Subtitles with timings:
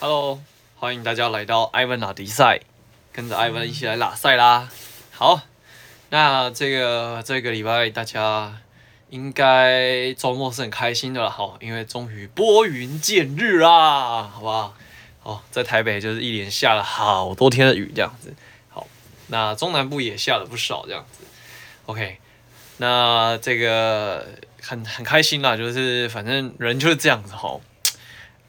[0.00, 0.40] Hello，
[0.76, 2.60] 欢迎大家来到艾文拉迪赛，
[3.12, 4.70] 跟着艾文一起来拉赛啦。
[5.10, 5.40] 好，
[6.10, 8.58] 那这个这个礼拜大家
[9.10, 14.74] 应该周末是很开心的了，好，因为终于拨云见日啦，好不好？
[15.18, 18.32] 好，在台北就是一连下了好多天的雨这样子。
[18.68, 18.86] 好，
[19.26, 21.24] 那中南部也下了不少这样子。
[21.86, 22.18] OK，
[22.76, 24.28] 那这个
[24.62, 27.60] 很很开心啦，就是反正人就是这样子吼，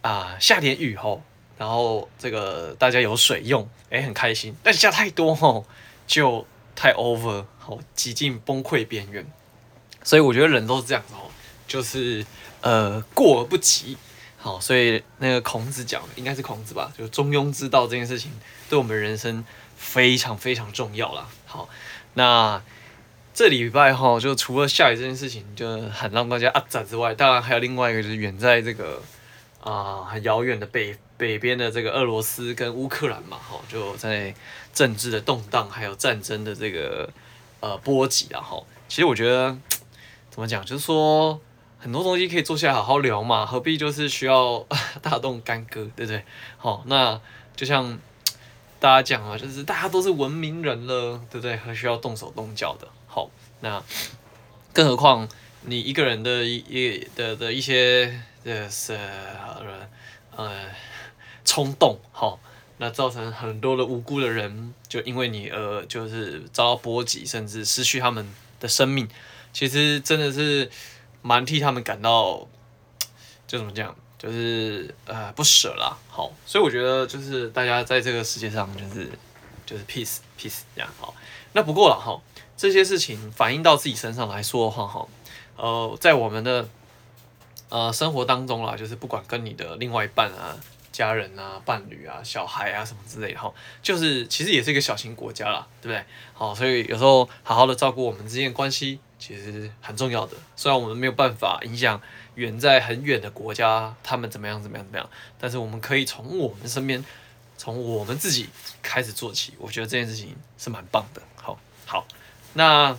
[0.04, 1.24] 啊，下点雨吼。
[1.60, 4.56] 然后这个大家有水用，哎，很开心。
[4.64, 5.66] 但下太多吼，
[6.08, 9.30] 就太 over，好，几近崩溃边缘。
[10.06, 11.28] 所以我觉得人都是这样哦，
[11.68, 12.26] 就是
[12.62, 13.98] 呃过而不及。
[14.38, 18.32] 好，所以那个孔子讲的，应该是孔子吧，就中庸之道这件事情，
[18.70, 19.44] 对我们人生
[19.76, 21.28] 非常非常重要啦。
[21.46, 21.68] 好，
[22.14, 22.62] 那
[23.34, 29.04] 这礼拜哈，就除了下雨这件事情就很让大家阿杂之外，当然还有另外一个就是远在这个
[29.60, 30.98] 啊、很遥远的北。
[31.20, 34.34] 北边的这个俄罗斯跟乌克兰嘛，哈，就在
[34.74, 37.10] 政治的动荡，还有战争的这个
[37.60, 39.58] 呃波及啊，哈，其实我觉得
[40.32, 41.38] 怎么讲，就是说
[41.78, 44.66] 很多东西可以坐下来好好聊嘛，何必就是需要
[45.04, 46.24] 大动干戈，对不对？
[46.58, 47.20] 好，那
[47.54, 48.00] 就像
[48.80, 51.58] 大家讲啊，就是大家都是文明人了，对不对？
[51.58, 53.84] 还需要动手动脚的，好，那
[54.72, 55.28] 更何况
[55.64, 58.98] 你一个人的一的的一些的是
[60.38, 60.70] 呃。
[61.46, 62.40] 冲动，好，
[62.78, 68.28] 那造成很多的无辜的人就因为你而就是遭到波及，甚至失去他们
[68.60, 69.08] 的生命。
[69.52, 70.70] 其实真的是
[71.22, 72.48] 蛮替他们感到，
[73.48, 75.98] 就怎么讲，就是呃不舍啦。
[76.08, 79.10] 好，所以我觉得就是大家在这个世界上就是
[79.66, 81.16] 就是 peace peace 这样好。
[81.54, 82.22] 那不过了哈，
[82.56, 85.08] 这些事情反映到自己身上来说的话哈，
[85.56, 86.70] 呃，在我们的
[87.70, 90.56] 呃生活当中啦，就是不管跟你的另外一半啊。
[91.00, 93.50] 家人啊，伴侣啊，小孩啊，什么之类的哈，
[93.82, 96.04] 就是其实也是一个小型国家啦，对不对？
[96.34, 100.36] 好，所以有时候好好的照顾我们之间的关系，其实很重要的。
[100.58, 102.02] 虽然我们没有办法影响
[102.36, 107.06] 远在很远的国家他们怎么样怎么样怎么样，但是我们可以从我们身边，
[107.58, 108.50] 从我们自己
[108.82, 109.54] 开始做起。
[109.58, 111.22] 我觉得这件事情是蛮棒的。
[111.36, 112.06] 好，好，
[112.56, 112.92] 那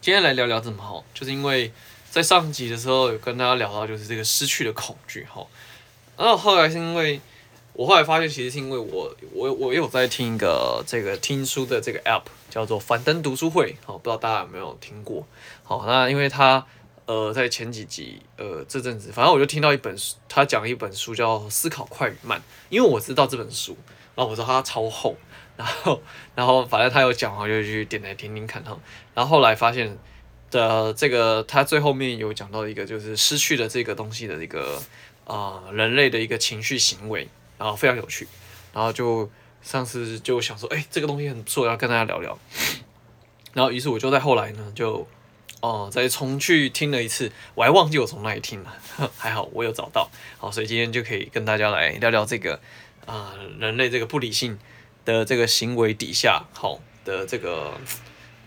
[0.00, 1.72] 今天来聊聊怎么好，就是因为
[2.10, 5.46] 在上集的时候有跟大家聊到，就是这个失去的恐惧哈。
[6.16, 7.20] 然后后来是因为，
[7.72, 15.26] 我后来发现其实是因为我我我有在听一个这个听书的这个 app 叫做樊登读书会，好，不知道大家有没有听过？
[15.64, 16.64] 好，那因为他
[17.06, 22.38] 呃在前几集呃这阵子，反正我就听到一本书，他讲一本书叫《思考快与慢》，
[22.68, 23.76] 因为我知道这本书，
[24.14, 25.16] 然后我知道它超厚，
[25.58, 26.00] 然后
[26.36, 28.78] 然后反正他有讲，我就去点来听听看哈。
[29.14, 29.98] 然后后来发现
[30.52, 34.80] 的这个他最后面有讲到一个就是失去了这个东西的一个。
[35.26, 38.28] 啊、人类的一个情绪行为，然后非常有趣，
[38.72, 39.30] 然后就
[39.62, 42.38] 上次就想说，哎、这个东西很不错，要跟大家聊聊。
[43.54, 45.06] 然后于是我就在后来呢，就
[45.60, 48.76] 哦、再重去听了一次，我还忘记我从哪里听了，
[49.16, 52.60] 还好我有找到，好，所以今天就可以跟大家来聊聊这个
[53.06, 54.58] 啊、人类这个不理性
[55.06, 57.72] 的这个行为底下，好的这个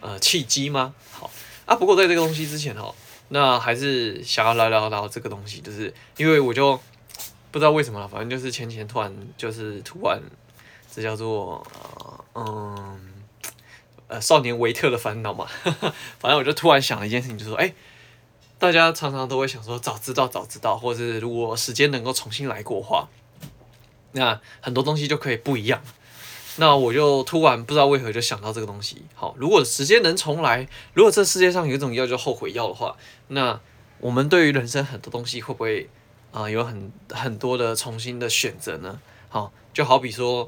[0.02, 0.94] 呃契机吗？
[1.10, 1.32] 好
[1.66, 2.94] 啊，不过在这个东西之前哈。
[3.30, 6.80] 那还是想要聊聊聊这个东西，就是因为我就
[7.52, 10.22] 不知道为什么了，反正就是前几天突然就是突然，
[10.94, 11.66] 这叫做
[12.34, 13.00] 呃嗯
[14.08, 15.48] 呃少年维特的烦恼嘛，
[16.20, 17.74] 反正我就突然想了一件事情，就是说，哎，
[18.60, 23.08] 大家常常都会想说早知道早知道，或者是如果时间能够重新来过的话，
[24.14, 25.82] 那很多东西就可以不一样。
[26.58, 29.04] 那我就突然不知道为何就想到这个东西。
[29.16, 32.98] 好，如果时间能重来，如果这世界上有一种药叫后悔药的话，
[33.30, 33.60] 那
[34.00, 35.90] 我们对于人生很多东西会不会
[36.32, 39.00] 啊、有很很多的重新的选择呢？
[39.30, 40.48] 好，就好比说，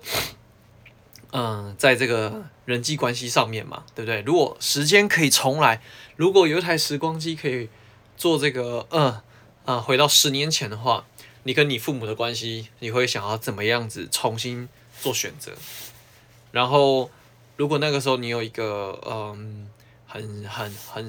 [1.32, 4.22] 嗯、在这个人际关系上面嘛，对不对？
[4.22, 5.82] 如果时间可以重来，
[6.16, 7.70] 如果有一台时光机可以
[8.18, 9.22] 做这个，嗯、
[9.66, 11.06] 呃、啊、回到十年前的话，
[11.44, 14.70] 你跟你父母的关系，你会想要怎么样子重新
[15.02, 15.54] 做选择？
[16.52, 17.12] 然后，
[17.58, 19.70] 如果那个时候你有一个嗯
[20.08, 21.04] 很很很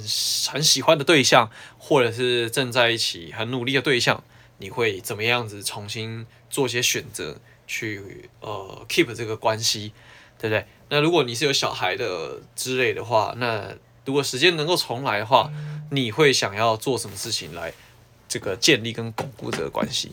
[0.51, 4.23] 很喜欢的对象，或者是正在一起很努力的对象，
[4.59, 9.93] 你会怎么样子重新做些选择去呃 keep 这个关系，
[10.39, 10.67] 对不对？
[10.91, 15.51] 那如果你是有小孩的之类的话，那如果时间能够重来的话，
[15.91, 17.73] 你会想要做什么事情来
[18.29, 20.13] 这个建立跟巩固这个关系？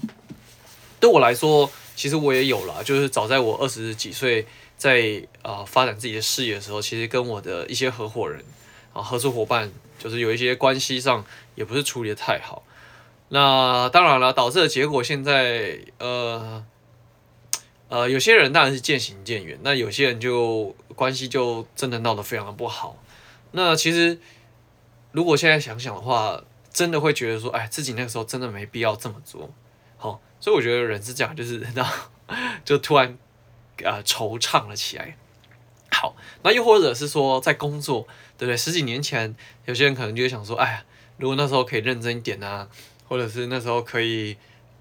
[1.01, 4.47] 对我来说，其实我也有了，就是早在我二十几岁。
[4.77, 8.45] 在啊、发展自己的事业的时候，其实跟我的一些合伙人
[8.93, 11.25] 啊、合作伙伴，就是有一些关系上
[11.55, 12.63] 也不是处理的太好。
[13.29, 16.63] 那当然了，导致的结果现在呃
[17.89, 23.01] 呃，有些人当然是渐行渐远，那有些人就关系就真的闹得非常的不好。
[23.51, 24.19] 那其实
[25.11, 29.49] 如果现在想想的话，真的会觉得说，哎，自己那个时候真的没必要这么做。
[29.97, 31.91] 好，所以我觉得人是这样，就是那
[32.63, 33.17] 就突然
[33.83, 35.17] 呃惆怅了起来。
[35.91, 38.07] 好，那又或者是说在工作，
[38.37, 38.57] 对不对？
[38.57, 39.35] 十几年前，
[39.65, 40.83] 有些人可能就会想说，哎呀，
[41.17, 42.67] 如果那时候可以认真一点啊，
[43.07, 44.37] 或者是那时候可以。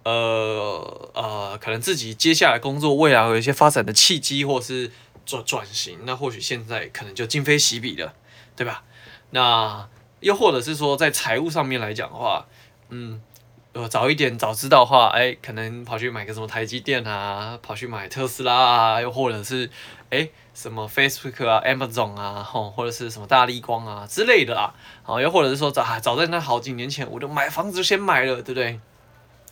[0.09, 4.93] 呃呃，可能自己接下来工作未来有一些发展的契机，或是
[5.25, 8.15] 转转型，那或许现在可能就今非昔比了，
[8.55, 8.85] 对吧？
[9.31, 9.89] 那
[10.21, 12.47] 又或者是说在财务上面来讲的话，
[12.91, 13.21] 嗯，
[13.77, 19.71] 呃，早一点早知道的话，哎，可能跑去买个什么台积电啊，跑去买特斯拉啊，又或者是
[20.09, 28.81] 哎什么 Facebook 啊、Amazon 啊，吼，或者是什么大立光啊之类的啦，好，又或者是说早早在那好几年前我就买房子先买了，对不对？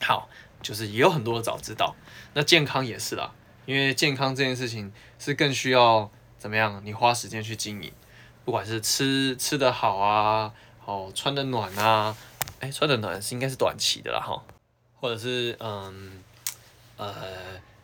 [0.01, 0.29] 好。
[0.63, 1.95] 就是也有很多的早知道，
[2.33, 3.31] 那健康也是啦，
[3.67, 6.81] 因为健康这件事情是更需要怎么样？
[6.83, 7.93] 你花时间去经营，
[8.47, 10.51] 不管是吃吃得好啊，
[10.87, 12.17] 哦，穿得暖啊，
[12.65, 14.43] 哎，穿得暖是应该是短期的啦哈，
[14.99, 16.23] 或者是嗯
[16.97, 17.15] 呃，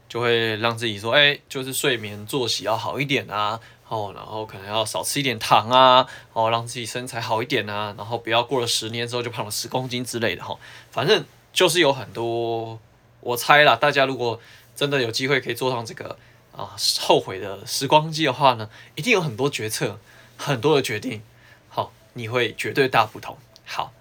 [0.09, 10.59] 就会让自己说，哎，就是睡眠作息要好一点啊，哦，然后可能要少吃一点糖啊，哦，让自己身材好一点啊，然后不要过了十年之后就胖了十公斤之类的哈，
[10.91, 11.25] 反正。
[11.53, 12.79] 就是有很多，
[13.19, 14.41] 我猜啦，大家如果
[14.77, 16.17] 真的有机会可以坐上这个
[16.57, 19.99] 啊后悔的时光机的话呢，一定有很多决策，
[20.37, 21.23] 很多的决定，
[21.69, 23.37] 好，你会绝对大不同。
[23.67, 23.93] 好，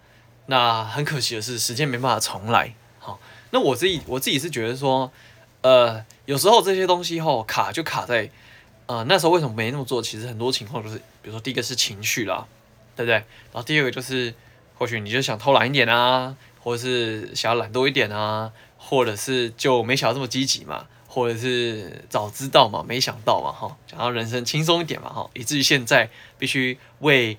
[0.50, 2.74] 那很可惜的是，时间没办法重来。
[3.00, 3.20] 好，
[3.52, 5.12] 那我自己我自己是觉得说，
[5.62, 8.30] 呃，有时候这些东西吼卡就卡在，
[8.88, 10.02] 呃，那时候为什么没那么做？
[10.02, 12.46] 其实很多情况就是，比如说第一个是情绪啦，
[12.96, 13.16] 对不对？
[13.16, 14.34] 然后第二个就是，
[14.78, 16.36] 或许你就想偷懒一点啊。
[16.62, 27.38] 或者是想要懒多一点啊，或者是就没想到这么积极嘛，或者是早知道嘛，没想到嘛，哈，想要人生轻松一点嘛，哈，以至于现在必须为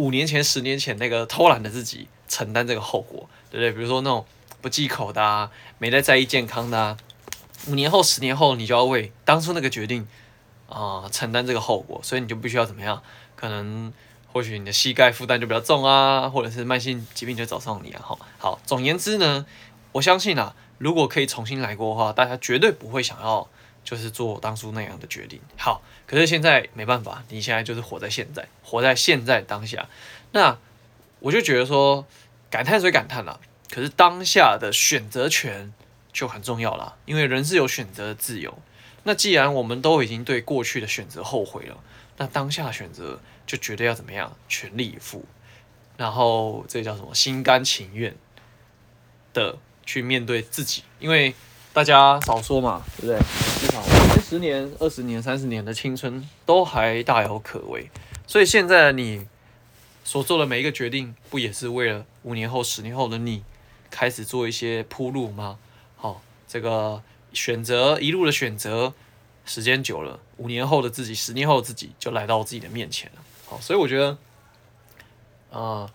[0.00, 3.72] 五年前、十年前那个偷懒的自己承担这个后果，对不对？
[3.72, 4.24] 比如说那种
[4.60, 6.96] 不忌口的，没在在意健康的啊，
[7.68, 10.08] 五年后、十年后，你就要为当初那个决定
[10.68, 13.02] 啊、承担这个后果，所以你就必须要怎么样？
[13.36, 13.92] 可能。
[14.32, 18.00] 或许你的膝盖负担就比较重啊，或者是慢性疾病就找上你啊。
[18.00, 19.44] 好，好，总言之呢，
[19.90, 23.48] 我相信啊，如果可以重新来过的话，大家绝对不会想要
[23.84, 25.40] 就是做当初那样的决定。
[25.56, 29.88] 好，可是现在没办法，你现在就是活在现在，活在现在当下。
[30.32, 30.58] 那
[31.20, 32.06] 我就觉得说，
[32.50, 33.40] 感叹归感叹了，
[33.70, 35.72] 可是当下的选择权
[36.12, 38.58] 就很重要了，因为人是有选择的自由。
[39.04, 41.78] 那既然我们都已经对过去的选择后悔了，
[42.16, 43.20] 那当下选择。
[43.46, 45.24] 就绝对要怎么样，全力以赴，
[45.96, 48.14] 然后这叫什么，心甘情愿
[49.32, 51.34] 的去面对自己，因为
[51.72, 53.18] 大家少说嘛，对不对？
[53.60, 53.82] 至少、
[54.22, 57.90] 十年、二十年、三十年的青春都还大有可为，
[58.26, 59.26] 所以现在你
[60.02, 63.44] 所做的每一个决定，不也是为了五年后、十年后的你
[63.90, 65.58] 开始做一些铺路吗？
[65.96, 67.02] 好，这个
[67.34, 68.94] 选择一路的选择，
[69.44, 73.22] 时间久了，五年后的自己、十年后的自己就来到自己的面前了。
[73.44, 74.16] 好，所以我觉得，
[75.50, 75.90] 呃，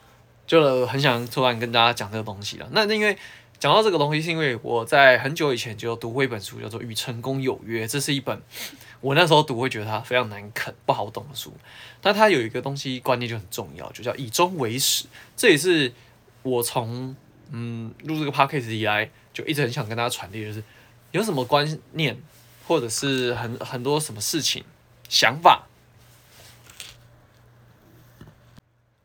[0.46, 2.68] 就很想突然跟大家讲这个东西了。
[2.74, 3.18] 那因为
[3.60, 7.86] 讲到这个东西，是因为我在很久以前就读过一本书，叫做《与成功有约》。
[7.90, 8.42] 这是一本
[9.02, 11.54] 我那时候读会觉得它非常难啃、不好懂的书。
[12.02, 15.06] 但它有一个东西观念就很重要，就叫以终为始。
[15.36, 15.92] 这也是
[16.44, 17.16] 我从
[17.52, 20.64] 嗯录这个 podcast 以来就一直很想跟大家传递，就是
[21.12, 22.18] 有什么观念
[22.68, 24.64] 或者是很很多什么事情
[25.10, 25.68] 想法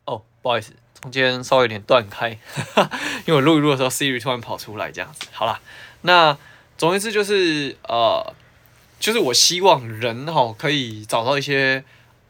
[0.04, 0.22] 哦。
[0.42, 0.72] 不好意思，
[1.02, 2.30] 中间稍微有点断开，
[3.26, 5.26] 因为我录一录的时候，Siri 突然跑出来这样子。
[5.32, 5.60] 好啦，
[6.02, 6.36] 那
[6.76, 8.34] 总而言之就是呃，
[8.98, 11.82] 就是我希望人哈可以找到一些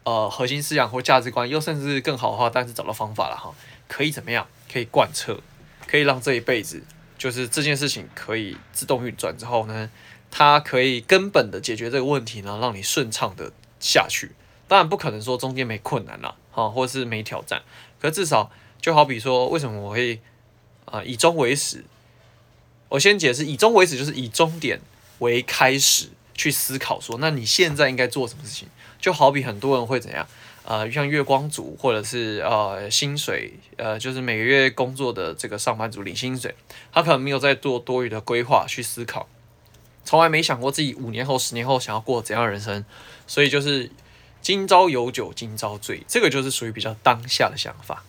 [0.03, 3.53] 呃核心思想或价值观，又甚至更好的话，但是找到方法了哈，
[3.87, 4.47] 可以怎么样？
[4.71, 5.37] 可以贯彻，
[5.85, 6.81] 可以让这一辈子
[7.17, 9.89] 就是这件事情可以自动运转之后呢，
[10.31, 13.51] 它可以根本的解决这个问题呢，让你顺畅的
[13.81, 14.31] 下去。
[14.69, 17.61] 当然不可能说中间没困难了，哈，或是没挑战。
[17.99, 18.49] 可至少
[18.81, 20.19] 就好比说，为什么我会
[20.85, 21.85] 啊、以终为始？
[22.89, 24.81] 我先解释，以终为始就是以终点
[25.19, 28.67] 为开始去思考说，那你现在应该做什么事情？
[28.99, 30.27] 就好比很多人会怎样？
[30.63, 36.53] 呃，像月光族或者是呃薪水呃就是每个月工作的这个上班族领薪水，
[36.91, 39.27] 他可能没有在做多余的规划去思考，
[40.03, 42.83] 从来没想过自己五年后、十年后想要过怎样的人生，
[43.27, 43.91] 所以就是。
[44.43, 48.03] 今朝有酒今朝醉，这个就是属于比较当下的想法。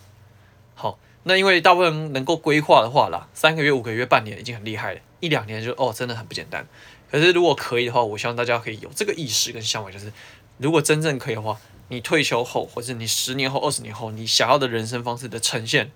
[0.83, 4.99] 好，那因为大部分人能够规划的话啦，三个月、五个月、半年已经很厉害了。
[5.21, 6.67] 一两年就哦，真的很不简单。
[7.09, 10.11] 可是如果可以的话，我希望大家可以有这个意识跟想法，就是
[10.57, 15.89] 如果真正可以的话，你退休后，或者你十年后、二十年后，你想要的人生方式的呈现，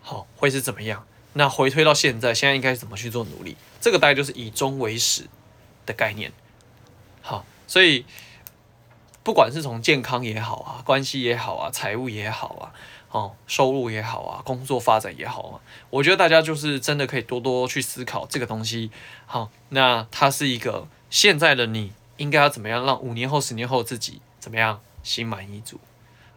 [0.00, 1.04] 好会是怎么样？
[1.34, 3.58] 那回推到现在，现在应该怎么去做努力？
[3.82, 5.26] 这个大概就是以终为始
[5.84, 6.32] 的概念。
[7.20, 8.06] 好，所以
[9.22, 12.72] 不管是从健康也好啊，关系也好啊，财务也好啊。
[13.10, 15.60] 哦，收入也好啊，工作发展也好啊，
[15.90, 18.90] 我觉得大家就是真的可以多多去思考这个东西。
[19.26, 25.80] 好，那它是一个现在的你应该要怎么样让五年后、十年后自己怎么样心满意足？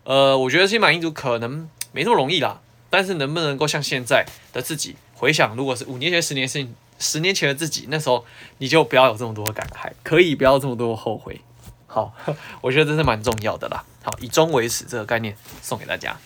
[0.04, 8.26] 呃，我觉得心满意足可能没那么容易啦，但是能不能够像现在的自己回想，如果是五年前、十年前、十年前的自己，那时候
[8.60, 11.42] 你就不要有这么多感慨，可以不要这么多后悔。
[11.88, 12.14] 好，
[12.62, 13.84] 我觉得这是蛮重要的啦。
[14.02, 16.18] 好，以终为始这个概念送给大家。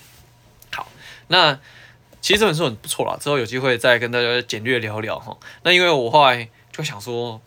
[1.33, 1.59] 那
[2.21, 5.35] 其实这本书很不错啦，之后有机会再跟大家简略聊聊哈。
[5.63, 7.41] 那因为我后来就想说，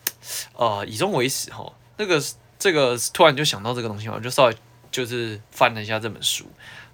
[0.54, 2.20] 呃，以终为始哈，那个
[2.58, 4.56] 这个突然就想到这个东西嘛，就稍微
[4.90, 6.46] 就是翻了一下这本书，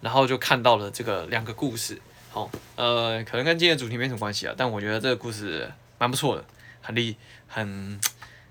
[0.02, 1.98] 然后就看到了这个两个故事，
[2.30, 6.44] 好，呃，可能跟今天主题没什么关系啊，但我觉得这个故事蛮不错的，
[6.82, 7.16] 很厉，
[7.48, 7.98] 很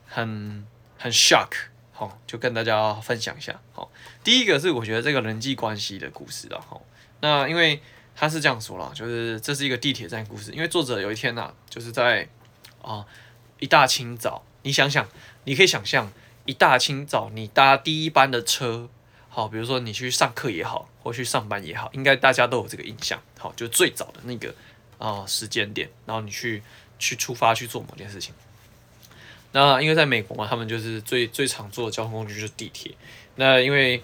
[0.07, 0.65] 很
[0.97, 1.51] 很 shock，
[1.91, 3.61] 好，就跟大家分享一下。
[3.71, 3.91] 好，
[4.23, 6.81] 第一个是我觉得这个人际关系的故事啊，好，
[7.19, 7.79] 那因为。
[8.21, 10.51] 他是这样说了，就是这是一个地铁站故事。
[10.51, 12.29] 因为作者有一天呐、就是在
[12.83, 13.03] 啊、
[13.57, 15.09] 一大清早，你想想，
[15.45, 16.13] 你可以想象
[16.45, 18.87] 一大清早你搭第一班的车，
[19.27, 24.53] 好，比如说你去上课也好，或去上班也好，应该大家都有这个印象，好，就最早的那个
[24.99, 26.61] 啊、时间点，然后你去
[26.99, 28.35] 去出发去做某件事情。
[29.51, 32.93] 那因为在美国嘛，他们就是最最常坐的交通工具就是地铁。
[33.37, 34.03] 那因为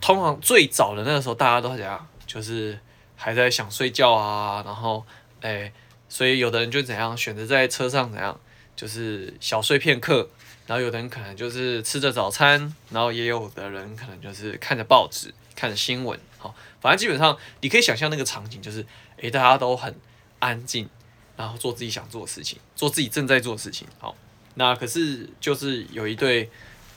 [0.00, 2.76] 通常最早的那个时候，大家都怎样，就是。
[3.20, 5.04] 还在想睡觉啊，然后，
[5.40, 5.72] 哎，
[6.08, 8.38] 所以有的人就怎样选择在车上怎样，
[8.76, 10.30] 就是小睡片刻，
[10.68, 18.86] 然后有的人可能就是吃着早餐，然后也有的人可能就是看着报纸，看着新闻，好，反正基本上你可以想象那个场景就是，
[19.20, 19.92] 哎，大家都很
[20.38, 20.88] 安静，
[21.36, 24.14] 然后做自己想做的事情，做自己正在做的事情，好，
[24.54, 26.48] 那可是就是有一对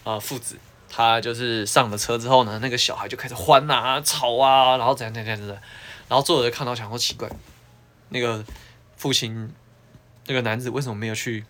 [0.03, 5.57] 啊、父子，他就是上了车之后呢，那个小孩就开始欢啊、吵啊，然后怎样怎样怎样。
[6.11, 7.29] 然后作者就看到，想说奇怪，
[8.09, 8.43] 那个
[8.97, 9.49] 父亲，
[10.25, 11.45] 那个男子为什么没有去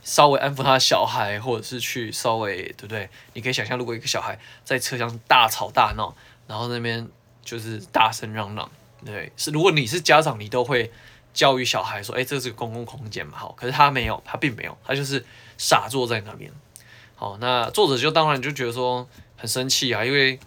[0.00, 3.10] 稍微安抚他的小孩，或者是去稍微对不对？
[3.32, 6.14] 你可以想象，如果一个小孩在车厢大吵大闹，
[6.46, 7.08] 然后那边
[7.44, 8.70] 就是大声嚷嚷，
[9.04, 10.92] 对，是如果你是家长，你都会
[11.32, 15.26] 教育小孩说，哎，这是个公共空间嘛，好，可是他没有，他并没有，他就是
[15.58, 16.48] 傻坐在那边。
[17.16, 20.38] 好，那作者就当然就觉得说很生气啊，因为。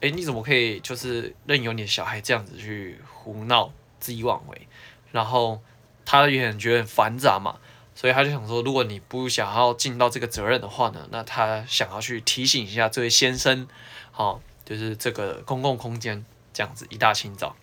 [0.00, 3.70] 哎，你怎么可以就是任由你的小孩这样子去胡闹、
[4.02, 4.66] 恣意妄为？
[5.12, 5.60] 然后
[6.06, 7.58] 他也很觉得很繁杂嘛，
[7.94, 13.68] 所以他就想说，如果你不想要尽到这个责任的话呢，那他想要去提醒一下这位先生，
[14.10, 17.54] 好，就是这个公共空间这样子一大清早。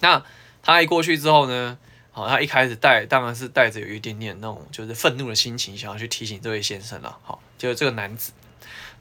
[0.00, 0.24] 那
[0.62, 1.76] 他一过去之后呢，
[2.12, 8.32] 好，他一开始带当然是带着有一点点那种就是愤怒的心情，想要去提醒这位先生了，好，就是这个男子。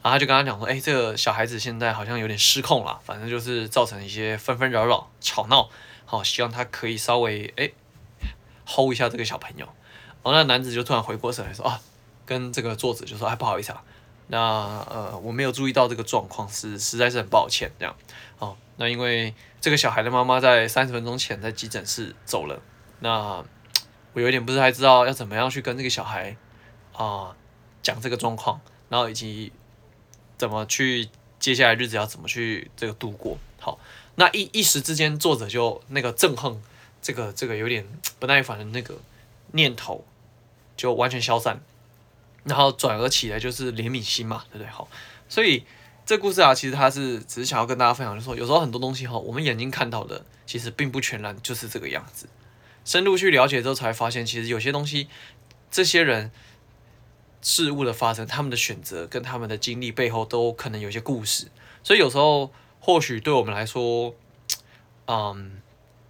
[0.04, 5.70] 然后他就跟他讲说，哎，这个小孩子现在好像有点失控了，反正就是造成一些纷纷扰扰、吵闹，
[6.06, 7.70] 好，希望他可以稍微哎
[8.66, 9.66] hold 一下这个小朋友。
[10.24, 11.80] 然后那男子就突然回过神来说啊，
[12.26, 13.84] 跟这个作者就说，哎，不好意思啊，
[14.26, 14.40] 那
[14.90, 17.96] 呃我没有注意到这个状况，是实在是很抱歉这样。
[18.40, 22.60] 哦，那因为这个小孩的妈妈在三十分钟前在急诊室走了，
[23.02, 23.44] 那
[24.14, 26.36] 我有点不是太知道要怎么样去跟这个小孩
[26.94, 27.36] 啊
[27.84, 29.52] 讲这个状况，然后以及。
[30.42, 31.08] 怎么去
[31.40, 33.38] 接下来日子要怎么去这个度过？
[33.60, 33.80] 好，
[34.16, 36.60] 那一一时之间，作者就那个憎恨，
[37.00, 39.00] 这个这个有点不耐烦的那个
[39.52, 40.04] 念头
[40.76, 41.62] 就完全消散，
[42.44, 44.68] 然后转而起来就是怜悯心嘛，对不对？
[44.68, 44.90] 好，
[45.30, 45.64] 所以
[46.08, 52.28] 这故事啊，其实他是只是想要跟大家分享，就说有时候很多东西哈，我们眼睛看到的其实并不全然就是这个样子，
[52.84, 55.08] 深入去了解之后才发现，其实有些东西
[55.70, 56.32] 这些人。
[57.42, 61.48] 事物的发生，他们的选择跟他们的经历背后都可能有些故事，
[61.84, 64.16] 所以有时候或许对我们来说，
[65.08, 65.62] 嗯，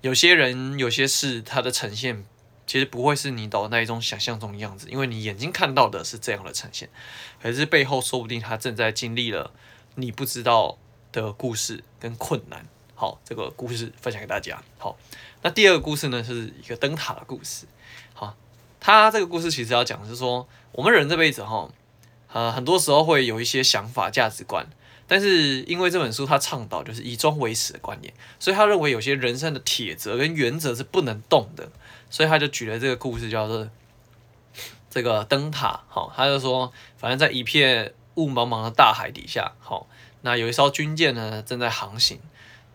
[0.01, 2.25] 有些人有些事，它的呈现
[2.67, 6.89] 其实不会是你的那一种想象中的样子，因为你眼睛看到的是这样的呈现，
[7.41, 9.51] 可是背后说不定他正在经历了
[9.95, 10.77] 你不知道
[11.11, 12.65] 的故事跟困难。
[12.95, 14.61] 好，这个故事分享给大家。
[14.77, 14.95] 好，
[15.41, 17.65] 那第二个故事呢，是一个灯塔的故事。
[18.13, 18.37] 好，
[18.81, 20.45] 他这个故事其实要讲的是说。
[20.73, 21.69] 我们人这辈子哈，
[22.31, 24.65] 呃，很多时候会有一些想法、价值观，
[25.05, 31.69] 但是因为这本书他倡导就是以终为始的观念，所以他认为有些人生的铁则跟原则是不能动的，
[32.09, 33.67] 所以他就举了这个故事，叫做
[34.89, 39.87] 这个灯塔，好，他就说，反正在一片雾茫茫的大海底下，好，
[40.21, 42.17] 那有一艘军舰呢正在航行，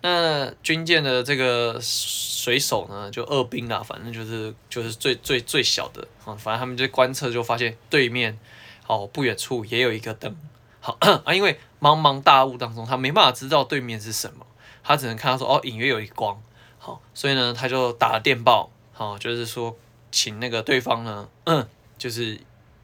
[0.02, 8.38] 那军舰的这个水手呢就二兵啊，反正就是就是最最最小的，啊，反正他们就观测就发现对面，
[8.86, 10.36] 哦，不远处也有一个灯，
[10.80, 14.46] 好 啊，因为茫茫大雾当中，他没办法知道对面是什么，
[14.84, 16.40] 他只能看到说，哦，隐约有一光。
[16.78, 19.76] 好，所以呢，他就打了电报，好，就是说，
[20.12, 21.66] 请那个对方呢，嗯，
[21.98, 22.38] 就是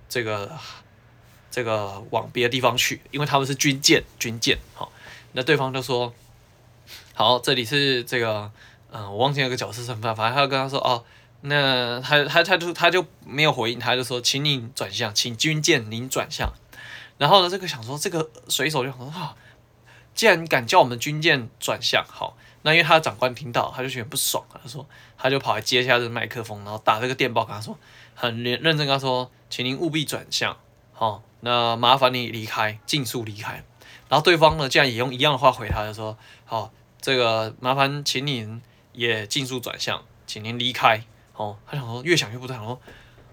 [0.09, 0.51] 这个
[1.53, 4.91] 这个往别的地方去，因为他们是军舰，军舰，好，
[5.35, 6.13] 那对方就说，
[7.15, 8.51] 好，这里是这个，
[8.91, 11.05] 嗯，我忘记那个角色身份，反正他就跟他说，哦，
[11.43, 16.53] 那他他他就他就没有回应，他就说，请你转向，请军舰您转向，
[17.19, 19.37] 然后呢，这个想说，这个水手就想说，啊，
[20.15, 22.37] 既然敢叫我们军舰转向，好。
[22.65, 24.87] 那因为他的长官听到，他就觉得不爽，他说，
[25.19, 27.77] 他就跑来接下这个麦克风，然后打这个电报，跟他说，
[28.15, 30.57] 很认认真跟他说，请您务必转向，
[30.93, 33.65] 好，那麻烦你离开，尽速离开。
[34.09, 41.03] 然后对方呢，竟然也用一样的话回他，就说，好，这个麻烦请您也尽速转向，请您离开。
[41.35, 42.81] 哦，他想说，越想越不对，想说，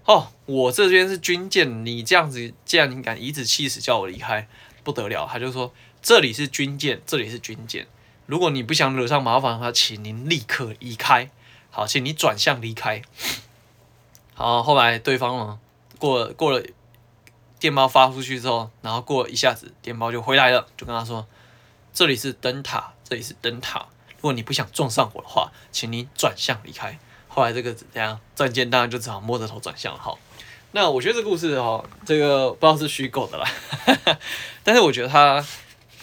[0.06, 4.48] 哦，我这边是军舰，你这样子，既然你敢颐指气使叫我离开，
[4.82, 5.28] 不得了。
[5.30, 5.72] 他就说，
[6.02, 7.86] 这里是军舰，这里是军舰。
[8.26, 11.30] 如果你不想惹上麻烦的话，请您立刻离开。
[11.70, 13.02] 好，请你转向离开。
[14.34, 15.60] 好，后来对方呢，
[15.98, 16.64] 过过了
[17.60, 21.26] 电报发出去之后，然后过一下子电报就回来了，就跟他说
[21.92, 23.80] ：“这里是灯塔，这里是灯塔。
[24.16, 26.98] 如果你不想撞上我的话，请你转向离开。”
[27.28, 28.18] 后来这个怎样？
[28.34, 29.98] 战舰当然就只好摸着头转向了。
[30.00, 30.18] 好，
[30.72, 33.50] 那我觉得这故事哈，这个不知道是虚构的啦，
[34.64, 35.44] 但是我觉得他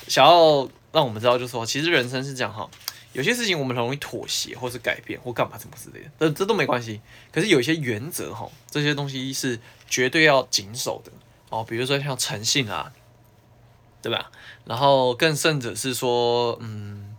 [0.08, 0.70] 想要。
[0.94, 2.68] 让我们知道，就是说，其实人生是这样哈，
[3.12, 7.00] 有些事情我们很容易妥协，或是改变，或干嘛什么之类的，这这都没关系。
[7.32, 11.12] 可是有一些原则哈，这些东西是绝对要谨守的
[11.50, 11.64] 哦。
[11.64, 12.92] 比如说像诚信啊，
[14.01, 14.32] 对吧？
[14.65, 17.15] 然后更甚者是说，嗯，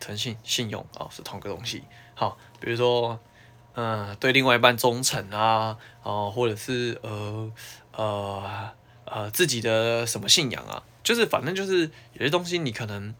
[0.00, 1.82] 诚信、信用啊，是同个东西。
[2.14, 3.18] 好，比如说，
[3.74, 7.52] 嗯，对另外一半忠诚啊，哦，或者是呃
[7.92, 8.70] 呃
[9.04, 10.82] 呃自己的什么信仰啊。
[11.02, 13.14] 就是反正就是有些东西你可能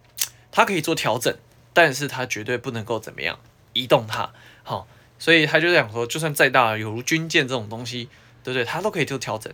[0.53, 1.35] 它可以做调整，
[1.73, 3.39] 但是它绝对不能够怎么样
[3.73, 4.31] 移动它，
[4.63, 4.87] 好，
[5.19, 8.11] 所以他就想说，就算再大，有如军舰这种东西，
[8.45, 8.65] 对不对？
[8.65, 9.53] 它都可以做调整，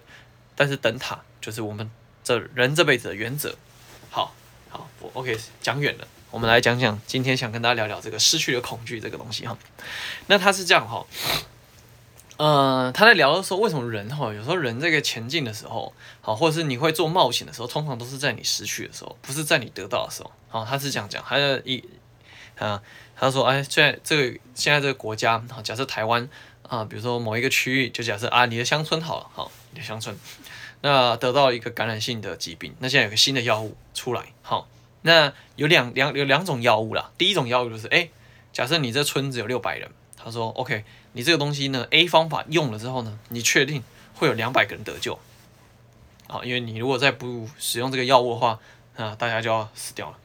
[0.56, 1.88] 但是灯塔就是我们
[2.24, 3.54] 这人这辈子的原则。
[4.10, 4.34] 好，
[4.70, 9.56] 好，我 OK 讲远了，我们来讲讲今天想跟大家聊聊这个失去的恐惧这个东西哈。
[10.26, 11.06] 那他是这样哈。
[12.36, 20.32] 呃，他在聊的时候，为什么人哈，有时候人这个前进的时候，好，或者是你会做冒险的时候，通常都是在你失去的时候，不是在你得到的时候。
[20.48, 21.84] 好，他是这样讲，他的一
[22.58, 22.82] 啊，
[23.14, 26.28] 他说，哎，现在这个现在这个国家，好，假设台湾
[26.62, 30.16] 啊，比如说某一个区域，就假设啊，你的乡村好了，好，你的乡村，
[30.86, 34.68] 那得到一个感染性的疾病，那现在有个新的药物出来，好，
[35.00, 38.10] 那有两两有两种药物啦，第一种药物就是，哎，
[38.52, 39.90] 假设你这村子有六百人，
[40.22, 40.84] 他说，OK。
[41.14, 43.82] 你这个东西呢，A 方法用了之后呢，你确定
[44.14, 45.18] 会有两百个人得救，
[46.26, 48.60] 好，因为你如果再不使用这个药物的话，
[48.96, 50.18] 啊，大家就要死掉了。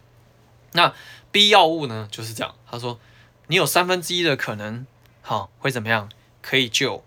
[0.74, 0.94] 那
[1.32, 3.00] B 药物呢，就是这样，他说
[3.48, 4.86] 你有三分之一的可能，
[5.22, 6.10] 好，会怎么样？
[6.42, 7.06] 可以救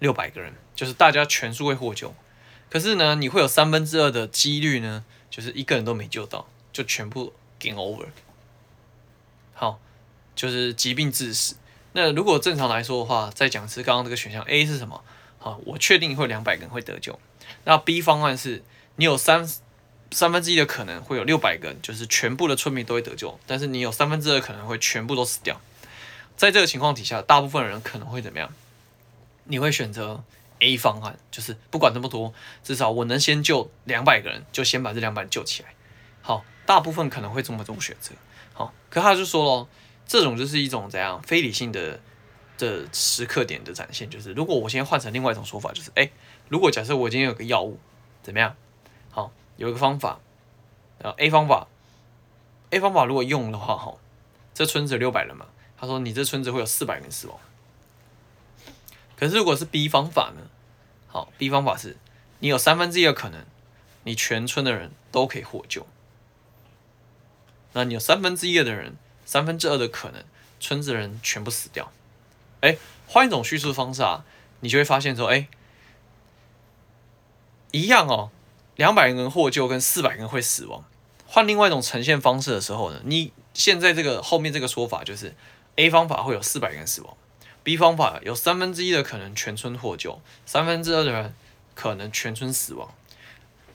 [0.00, 2.12] 六百个人，就是大家全数会获救。
[2.70, 8.06] 可是呢，你会有三分之二的几率呢，就是一个人都没救到，就全部 game over。
[9.52, 9.80] 好，
[10.36, 11.56] 就是疾病致死。
[11.92, 15.02] 那如果正常来说的话，再讲是刚刚这个选项 A 是什么？
[15.38, 17.18] 好，我确定会两百个人会得救。
[17.64, 18.62] 那 B 方案是
[18.94, 19.44] 你有三
[20.12, 25.60] 三分之一的可能会有六百个人，就是全部的村民都会得救，但是你有三分之二可能会全部都死掉。
[26.36, 28.52] 在这个情况底下，大部分人可能会怎么样？
[29.44, 30.22] 你会选择
[30.60, 35.74] A 方案，就是不管那么多，至少我能先救两百个人，就先把这两百人救起来。
[36.22, 38.12] 好，大部分可能会这么这么选择。
[38.52, 39.68] 好，可他就说咯。
[40.06, 42.00] 这种就是一种怎样非理性的
[42.58, 46.10] 的时刻点的展现，就是如果我先换成另外一种说法，就是哎，
[46.48, 47.78] 如果假设我今天有个药物，
[48.20, 48.56] 怎么样？
[49.12, 50.18] 好，有一个方法，
[50.98, 51.68] 然后 A 方法
[52.70, 53.94] ，A 方法如果用的话，哈，
[54.52, 55.46] 这村子有六百人嘛，
[55.78, 57.38] 他说你这村子会有四百人死亡。
[59.20, 60.48] 可是如果是 B 方法呢？
[61.06, 61.96] 好，B 方法是
[62.40, 63.44] 你有三分之一的可能，
[64.02, 65.86] 你全村的人都可以获救。
[67.74, 68.96] 那你有三分之一的人。
[69.26, 70.24] 三分之二的可能，
[70.58, 71.92] 村子的人全部死掉。
[72.62, 74.24] 哎，换一种叙述方式啊，
[74.58, 75.46] 你就会发现说，哎，
[77.70, 78.32] 一样哦，
[78.74, 80.84] 两百人获救跟四百人会死亡。
[81.28, 85.36] 换另外一种呈现方式的时候呢，你现在这个后面这个说法就是
[85.76, 87.16] A 方法会有四百人死亡
[87.62, 91.34] ，B 方法有三分之一的可能全村获救，三分之二的人
[91.74, 92.94] 可能全村死亡。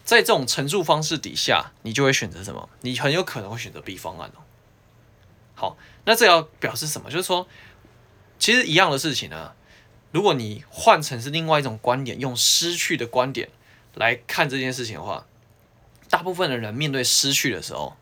[0.03, 2.69] 在这种陈述方式底下，你就会选择什么？
[2.81, 4.45] 你很有可能会选择 B 方案哦。
[5.55, 7.09] 好，那这要表示什么？
[7.09, 7.47] 就是说，
[8.37, 9.53] 其实一样的事情呢，
[10.11, 13.49] 如果你换成是另外一种观点，用失去的观点
[13.95, 15.25] 来看这件事情的话，
[16.09, 17.97] 大部分的人面对失去的时候，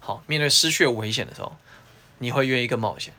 [0.00, 1.56] 好，面对失去的危险的时候，
[2.18, 3.14] 你会愿意更冒险。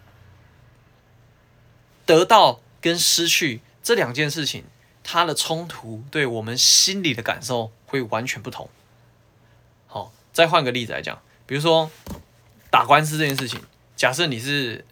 [2.08, 4.64] 得到跟失去这两件事情，
[5.04, 8.70] 它的冲突对我们心里的感受会完全不同。
[9.88, 11.92] 好，再换个例子来讲，比如说
[12.72, 13.60] 打官司这件事情，
[13.98, 14.86] 假设你是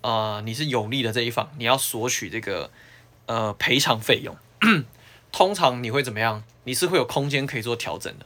[0.00, 2.70] 呃你是有利的这一方，你要索取这个
[3.26, 4.34] 呃赔偿费用，
[5.30, 6.42] 通常你会怎么样？
[6.64, 8.24] 你是会有空间可以做调整的。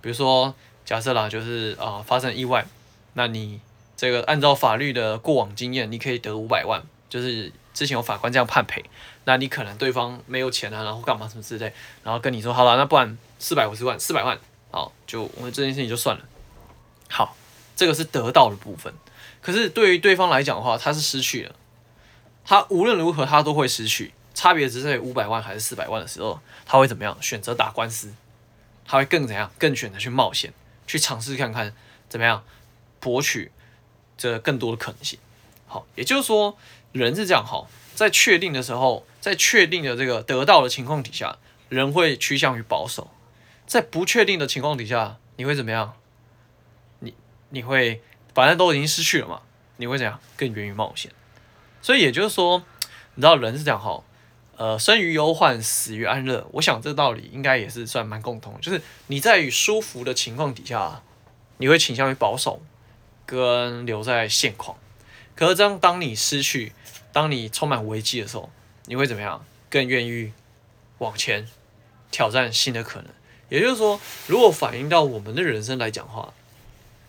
[0.00, 0.52] 比如说
[0.84, 2.66] 假设啦，就是啊、发生意外，
[3.12, 3.60] 那你
[3.96, 7.52] 这个按照法律的过往经验，你可以得五百万，就是。
[7.76, 8.82] 之前有法官这样判赔，
[9.26, 11.70] 那你可能对方没有钱啊，然后干嘛什么之类，
[12.02, 14.38] 然后跟你说好了，那不然四百五十万，四百万，
[14.70, 16.24] 好，就我们这件事情就算了。
[17.10, 17.36] 好，
[17.76, 18.94] 这个是得到的部分。
[19.42, 21.54] 可是对于对方来讲的话，他是失去了，
[22.46, 27.14] 他无论如何他都会失去，差别只是在五百万还是四百万的时候，他会怎么样？
[27.20, 28.14] 选择打官司，
[28.86, 29.52] 他会更怎样？
[29.58, 30.54] 更选择去冒险，
[30.86, 31.74] 去尝试看看
[32.08, 32.42] 怎么样
[33.00, 33.52] 博取
[34.16, 35.18] 这更多的可能性。
[35.66, 36.56] 好，也就是说。
[36.96, 41.36] 人是这样哈，在确定的时候，在确定的这个得到的情况底下，
[41.68, 43.08] 人会趋向于保守；
[43.66, 45.94] 在不确定的情况底下，你会怎么样？
[47.00, 47.14] 你
[47.50, 48.02] 你会
[48.34, 49.42] 反正都已经失去了嘛，
[49.76, 50.18] 你会怎样？
[50.36, 51.10] 更愿意冒险。
[51.82, 52.64] 所以也就是说，
[53.14, 54.02] 你知道人是这样哈，
[54.56, 56.46] 呃，生于忧患，死于安乐。
[56.52, 61.02] 我想这个道理应该也是算蛮共同，就是你在与舒服的情况底下，
[61.58, 62.62] 你会倾向于保守，
[63.24, 64.76] 跟留在现况。
[65.36, 66.72] 可是这样当你失去，
[67.12, 68.50] 当你充满危机的时候，
[68.86, 69.44] 你会怎么样？
[69.68, 70.32] 更愿意
[70.98, 71.46] 往前
[72.10, 73.10] 挑战新的可能。
[73.50, 76.32] 也就是说，如果反映到我们的人生来讲话，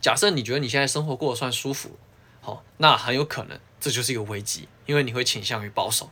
[0.02, 1.98] 假设你觉得你现在生活过得算舒服，
[2.42, 6.10] 好，那很有可能这就是一个危机，因为你会倾向于保守。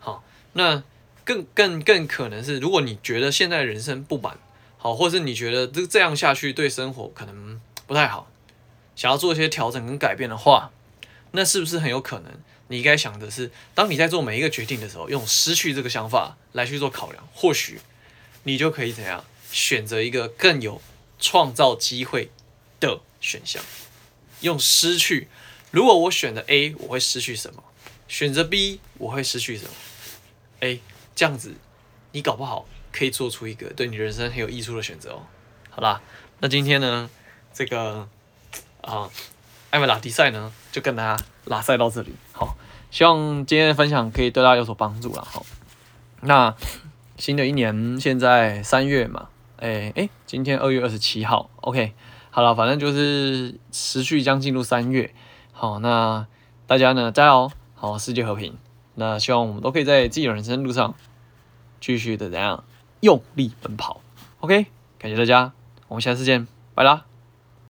[0.00, 0.82] 好，那
[1.24, 4.38] 更更更可能是，如果你觉得现在人生不满，
[4.78, 8.30] 好，或是你觉得这这样下去对生活可能不太好，
[8.96, 10.70] 想要做一些调整跟改变的话。
[11.36, 12.32] 那是不是很有可能？
[12.68, 17.80] 你应该想的是，当你在做每一个决定的时候，用失去这个想法来去做考量，或许
[18.44, 20.80] 你就可以怎样选择一个更有
[21.18, 22.30] 创造机会
[22.78, 23.62] 的选项。
[24.42, 25.26] 用失去，
[25.72, 27.64] 如果我选择 A，我会失去什么？
[28.06, 29.70] 选择 B，我会失去什么？
[30.60, 30.78] 哎，
[31.16, 31.54] 这样子，
[32.12, 35.26] 你搞不好可以做出一个对你人生很有益处的选择哦。
[35.68, 36.00] 好啦，
[36.38, 37.10] 那今天呢，
[37.52, 38.08] 这个
[38.80, 39.10] 啊。
[39.74, 42.14] 艾文拉迪赛呢，就跟大家拉赛到这里。
[42.30, 42.56] 好，
[42.92, 45.26] 希望今天的分享可以对大家有所帮助了。
[45.28, 45.44] 好，
[46.20, 46.54] 那
[47.18, 51.92] 新的一年现在三月嘛，哎、欸、哎、今天二月二十七号，OK，
[52.30, 55.12] 好了，反正就是持续将进入三月。
[55.50, 56.24] 好，那
[56.68, 58.56] 大家呢加油，好，世界和平。
[58.94, 60.94] 那希望我们都可以在自己的人生路上
[61.80, 62.62] 继续的怎样
[63.00, 64.00] 用力奔跑。
[64.38, 64.66] OK，
[65.00, 65.50] 感谢大家，
[65.88, 67.06] 我们下次见，拜啦。